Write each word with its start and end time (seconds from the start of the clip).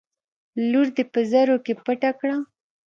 لور 0.69 0.87
دې 0.95 1.03
په 1.13 1.19
زرو 1.31 1.55
کې 1.65 1.73
پټه 1.85 2.11
کړه. 2.19 2.35